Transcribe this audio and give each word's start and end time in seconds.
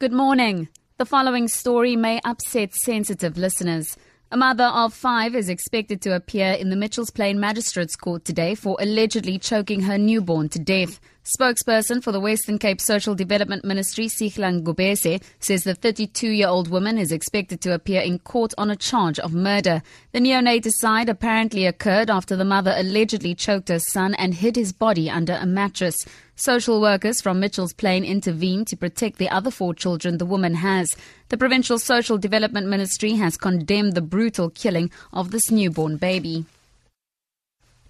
Good 0.00 0.12
morning. 0.14 0.68
The 0.96 1.04
following 1.04 1.46
story 1.46 1.94
may 1.94 2.22
upset 2.24 2.72
sensitive 2.72 3.36
listeners. 3.36 3.98
A 4.32 4.36
mother 4.38 4.64
of 4.64 4.94
five 4.94 5.34
is 5.34 5.50
expected 5.50 6.00
to 6.00 6.16
appear 6.16 6.52
in 6.52 6.70
the 6.70 6.76
Mitchells 6.76 7.10
Plain 7.10 7.38
Magistrates 7.38 7.96
Court 7.96 8.24
today 8.24 8.54
for 8.54 8.78
allegedly 8.80 9.38
choking 9.38 9.82
her 9.82 9.98
newborn 9.98 10.48
to 10.48 10.58
death. 10.58 11.00
Spokesperson 11.22 12.02
for 12.02 12.12
the 12.12 12.20
Western 12.20 12.58
Cape 12.58 12.80
Social 12.80 13.14
Development 13.14 13.62
Ministry, 13.62 14.06
Sihle 14.06 14.62
Ngobese, 14.62 15.22
says 15.38 15.64
the 15.64 15.74
32 15.74 16.28
year 16.28 16.48
old 16.48 16.70
woman 16.70 16.96
is 16.96 17.12
expected 17.12 17.60
to 17.60 17.74
appear 17.74 18.00
in 18.00 18.18
court 18.20 18.54
on 18.56 18.70
a 18.70 18.76
charge 18.76 19.18
of 19.18 19.34
murder. 19.34 19.82
The 20.12 20.20
neonaticide 20.20 21.10
apparently 21.10 21.66
occurred 21.66 22.08
after 22.08 22.36
the 22.36 22.46
mother 22.46 22.74
allegedly 22.74 23.34
choked 23.34 23.68
her 23.68 23.78
son 23.78 24.14
and 24.14 24.32
hid 24.32 24.56
his 24.56 24.72
body 24.72 25.10
under 25.10 25.34
a 25.34 25.44
mattress. 25.44 26.06
Social 26.36 26.80
workers 26.80 27.20
from 27.20 27.38
Mitchells 27.38 27.74
Plain 27.74 28.02
intervened 28.02 28.68
to 28.68 28.76
protect 28.76 29.18
the 29.18 29.28
other 29.28 29.50
four 29.50 29.74
children 29.74 30.16
the 30.16 30.24
woman 30.24 30.54
has. 30.54 30.96
The 31.28 31.36
Provincial 31.36 31.78
Social 31.78 32.16
Development 32.16 32.66
Ministry 32.66 33.12
has 33.16 33.36
condemned 33.36 33.92
the 33.92 34.00
brutal 34.00 34.48
killing 34.48 34.90
of 35.12 35.32
this 35.32 35.50
newborn 35.50 35.98
baby. 35.98 36.46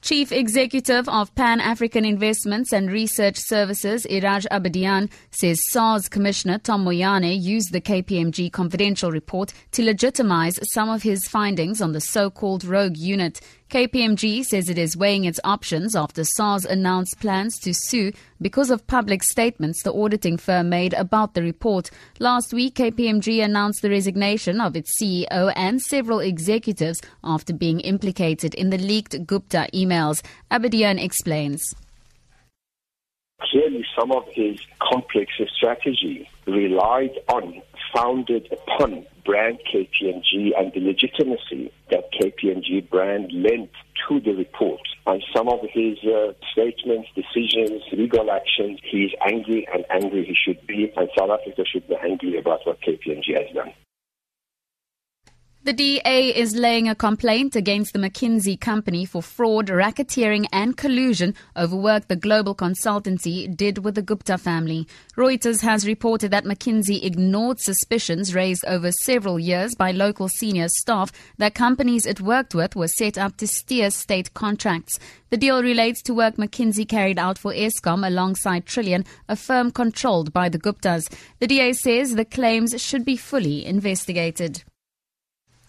Chief 0.03 0.33
Executive 0.33 1.07
of 1.11 1.35
Pan 1.35 1.61
African 1.61 2.07
Investments 2.07 2.73
and 2.73 2.91
Research 2.91 3.37
Services, 3.37 4.07
Iraj 4.11 4.47
Abedian, 4.51 5.11
says 5.31 5.61
SARS 5.69 6.09
Commissioner 6.09 6.59
Tom 6.59 6.87
Moyane 6.87 7.39
used 7.39 7.71
the 7.71 7.83
KPMG 7.83 8.51
confidential 8.51 9.11
report 9.11 9.53
to 9.73 9.85
legitimize 9.85 10.59
some 10.73 10.89
of 10.89 11.03
his 11.03 11.29
findings 11.29 11.83
on 11.83 11.93
the 11.93 12.01
so 12.01 12.31
called 12.31 12.65
rogue 12.65 12.97
unit. 12.97 13.43
KPMG 13.71 14.45
says 14.45 14.69
it 14.69 14.79
is 14.79 14.97
weighing 14.97 15.27
its 15.27 15.39
options 15.45 15.95
after 15.95 16.25
SARS 16.25 16.65
announced 16.65 17.21
plans 17.21 17.57
to 17.61 17.73
sue 17.73 18.13
because 18.43 18.69
of 18.69 18.85
public 18.89 19.23
statements 19.23 19.85
the 19.85 19.95
auditing 19.95 20.39
firm 20.39 20.71
made 20.71 20.93
about 20.95 21.35
the 21.35 21.43
report. 21.43 21.89
Last 22.19 22.53
week, 22.53 22.75
KPMG 22.75 23.45
announced 23.45 23.83
the 23.83 23.91
resignation 23.91 24.61
of 24.61 24.75
its 24.75 25.01
CEO 25.01 25.53
and 25.55 25.81
several 25.81 26.19
executives 26.19 27.01
after 27.23 27.53
being 27.53 27.79
implicated 27.79 28.55
in 28.55 28.71
the 28.71 28.79
leaked 28.79 29.25
Gupta 29.25 29.69
emails. 29.73 30.21
Abedian 30.51 31.01
explains. 31.01 31.73
Clearly, 33.51 33.85
some 33.99 34.13
of 34.13 34.23
his 34.33 34.61
complex 34.81 35.33
strategy 35.57 36.29
relied 36.47 37.19
on, 37.29 37.61
founded 37.93 38.47
upon 38.53 39.05
brand 39.25 39.59
KPMG 39.73 40.51
and 40.57 40.73
the 40.73 40.81
legitimacy 40.81 41.73
that 41.91 42.13
KPMG 42.13 42.89
brand 42.89 43.33
lent 43.33 43.71
to 44.09 44.21
the 44.21 44.33
report. 44.33 44.81
On 45.07 45.21
some 45.35 45.49
of 45.49 45.61
his 45.73 45.99
uh, 46.05 46.33
statements, 46.53 47.09
decisions, 47.17 47.83
legal 47.93 48.31
actions, 48.31 48.79
he 48.85 49.05
is 49.05 49.13
angry 49.27 49.67
and 49.75 49.85
angry 49.91 50.25
he 50.25 50.37
should 50.37 50.65
be, 50.69 50.93
and 50.97 51.09
South 51.19 51.31
Africa 51.31 51.65
should 51.67 51.89
be 51.89 51.97
angry 51.97 52.39
about 52.39 52.61
what 52.65 52.81
KPMG 52.83 53.37
has 53.37 53.53
done. 53.53 53.73
The 55.63 55.75
DA 55.75 56.35
is 56.35 56.57
laying 56.57 56.89
a 56.89 56.95
complaint 56.95 57.55
against 57.55 57.93
the 57.93 57.99
McKinsey 57.99 58.59
company 58.59 59.05
for 59.05 59.23
fraud, 59.23 59.67
racketeering, 59.67 60.47
and 60.51 60.75
collusion 60.75 61.35
over 61.55 61.77
work 61.77 62.09
the 62.09 62.17
global 62.17 62.55
consultancy 62.55 63.55
did 63.55 63.85
with 63.85 63.95
the 63.95 64.01
Gupta 64.01 64.39
family. 64.39 64.89
Reuters 65.19 65.61
has 65.61 65.87
reported 65.87 66.31
that 66.31 66.47
McKinsey 66.47 67.05
ignored 67.05 67.61
suspicions 67.61 68.35
raised 68.35 68.65
over 68.65 68.91
several 68.91 69.39
years 69.39 69.75
by 69.75 69.91
local 69.91 70.31
senior 70.31 70.67
staff 70.69 71.13
that 71.37 71.55
companies 71.55 72.07
it 72.07 72.23
worked 72.23 72.55
with 72.55 72.75
were 72.75 72.89
set 72.89 73.19
up 73.19 73.37
to 73.37 73.47
steer 73.47 73.91
state 73.91 74.33
contracts. 74.33 74.99
The 75.29 75.37
deal 75.37 75.63
relates 75.63 76.01
to 76.05 76.15
work 76.15 76.37
McKinsey 76.37 76.89
carried 76.89 77.19
out 77.19 77.37
for 77.37 77.53
Eskom 77.53 78.07
alongside 78.07 78.65
Trillian, 78.65 79.07
a 79.29 79.37
firm 79.37 79.73
controlled 79.73 80.33
by 80.33 80.49
the 80.49 80.59
Guptas. 80.59 81.13
The 81.39 81.47
DA 81.47 81.75
says 81.75 82.15
the 82.15 82.25
claims 82.25 82.81
should 82.81 83.05
be 83.05 83.19
fully 83.19 83.67
investigated. 83.67 84.65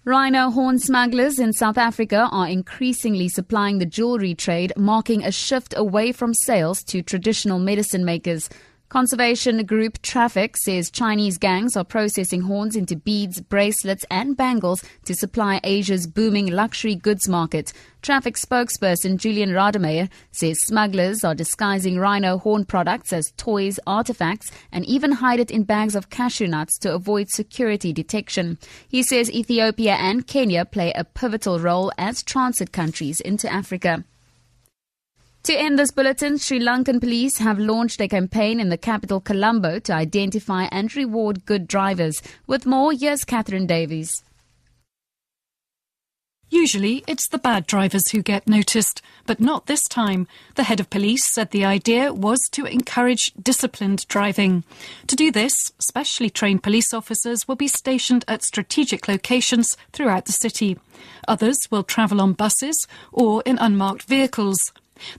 Rhino 0.03 0.49
horn 0.49 0.79
smugglers 0.79 1.37
in 1.37 1.53
South 1.53 1.77
Africa 1.77 2.27
are 2.31 2.47
increasingly 2.47 3.29
supplying 3.29 3.77
the 3.77 3.85
jewelry 3.85 4.33
trade, 4.33 4.73
marking 4.75 5.23
a 5.23 5.31
shift 5.31 5.75
away 5.77 6.11
from 6.11 6.33
sales 6.33 6.83
to 6.85 7.03
traditional 7.03 7.59
medicine 7.59 8.03
makers. 8.03 8.49
Conservation 8.91 9.65
group 9.65 10.01
Traffic 10.01 10.57
says 10.57 10.91
Chinese 10.91 11.37
gangs 11.37 11.77
are 11.77 11.83
processing 11.85 12.41
horns 12.41 12.75
into 12.75 12.97
beads, 12.97 13.39
bracelets, 13.39 14.03
and 14.11 14.35
bangles 14.35 14.83
to 15.05 15.15
supply 15.15 15.61
Asia's 15.63 16.05
booming 16.05 16.47
luxury 16.47 16.95
goods 16.95 17.29
market. 17.29 17.71
Traffic 18.01 18.35
spokesperson 18.35 19.15
Julian 19.15 19.51
Rademeyer 19.51 20.09
says 20.31 20.59
smugglers 20.59 21.23
are 21.23 21.33
disguising 21.33 21.99
rhino 21.99 22.37
horn 22.37 22.65
products 22.65 23.13
as 23.13 23.31
toys, 23.37 23.79
artifacts, 23.87 24.51
and 24.73 24.85
even 24.85 25.13
hide 25.13 25.39
it 25.39 25.51
in 25.51 25.63
bags 25.63 25.95
of 25.95 26.09
cashew 26.09 26.47
nuts 26.47 26.77
to 26.79 26.93
avoid 26.93 27.29
security 27.29 27.93
detection. 27.93 28.57
He 28.89 29.03
says 29.03 29.31
Ethiopia 29.31 29.93
and 29.93 30.27
Kenya 30.27 30.65
play 30.65 30.91
a 30.91 31.05
pivotal 31.05 31.61
role 31.61 31.93
as 31.97 32.21
transit 32.21 32.73
countries 32.73 33.21
into 33.21 33.49
Africa. 33.49 34.03
To 35.43 35.57
end 35.57 35.79
this 35.79 35.89
bulletin, 35.89 36.37
Sri 36.37 36.59
Lankan 36.59 36.99
police 36.99 37.39
have 37.39 37.57
launched 37.57 37.99
a 37.99 38.07
campaign 38.07 38.59
in 38.59 38.69
the 38.69 38.77
capital 38.77 39.19
Colombo 39.19 39.79
to 39.79 39.93
identify 39.93 40.65
and 40.71 40.95
reward 40.95 41.45
good 41.47 41.67
drivers. 41.67 42.21
With 42.45 42.67
more, 42.67 42.93
here's 42.93 43.25
Catherine 43.25 43.65
Davies. 43.65 44.23
Usually, 46.51 47.03
it's 47.07 47.27
the 47.27 47.39
bad 47.39 47.65
drivers 47.65 48.11
who 48.11 48.21
get 48.21 48.47
noticed, 48.47 49.01
but 49.25 49.39
not 49.39 49.65
this 49.65 49.81
time. 49.89 50.27
The 50.55 50.63
head 50.63 50.79
of 50.79 50.91
police 50.91 51.23
said 51.33 51.49
the 51.49 51.65
idea 51.65 52.13
was 52.13 52.39
to 52.51 52.65
encourage 52.65 53.31
disciplined 53.41 54.07
driving. 54.09 54.63
To 55.07 55.15
do 55.15 55.31
this, 55.31 55.55
specially 55.79 56.29
trained 56.29 56.61
police 56.61 56.93
officers 56.93 57.47
will 57.47 57.55
be 57.55 57.69
stationed 57.69 58.25
at 58.27 58.43
strategic 58.43 59.07
locations 59.07 59.75
throughout 59.91 60.25
the 60.25 60.33
city. 60.33 60.77
Others 61.27 61.57
will 61.71 61.83
travel 61.83 62.21
on 62.21 62.33
buses 62.33 62.85
or 63.11 63.41
in 63.43 63.57
unmarked 63.57 64.03
vehicles. 64.03 64.59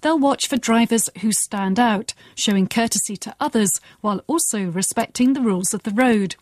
They'll 0.00 0.19
watch 0.19 0.48
for 0.48 0.56
drivers 0.56 1.09
who 1.20 1.32
stand 1.32 1.78
out, 1.78 2.15
showing 2.34 2.66
courtesy 2.66 3.16
to 3.19 3.34
others 3.41 3.81
while 4.00 4.22
also 4.26 4.65
respecting 4.65 5.32
the 5.32 5.41
rules 5.41 5.75
of 5.75 5.82
the 5.82 5.91
road. 5.91 6.37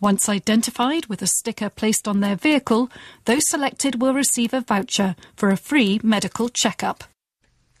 Once 0.00 0.28
identified 0.28 1.06
with 1.06 1.22
a 1.22 1.26
sticker 1.26 1.70
placed 1.70 2.06
on 2.06 2.20
their 2.20 2.36
vehicle, 2.36 2.90
those 3.24 3.48
selected 3.48 4.00
will 4.00 4.14
receive 4.14 4.52
a 4.52 4.60
voucher 4.60 5.16
for 5.36 5.50
a 5.50 5.56
free 5.56 6.00
medical 6.02 6.48
checkup. 6.48 7.04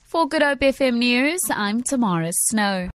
For 0.02 0.28
Good 0.28 0.42
Hope 0.42 0.60
FM 0.60 0.98
News, 0.98 1.40
I'm 1.50 1.82
Tamara 1.82 2.32
Snow. 2.32 2.90